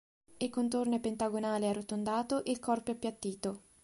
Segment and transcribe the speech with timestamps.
[0.37, 3.61] Il contorno è pentagonale e arrotondato e il corpo è appiattito.